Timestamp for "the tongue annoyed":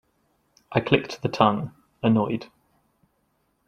1.21-2.47